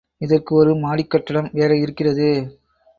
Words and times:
இதற்கு 0.21 0.51
ஒரு 0.55 0.71
மாடிக் 0.75 1.09
கட்டடம் 1.09 1.49
வேறே 1.53 1.77
இருக்கிறது. 1.79 2.27